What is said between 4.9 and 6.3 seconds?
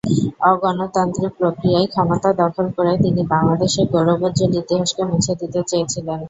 মুছে দিতে চেয়েছিলেন।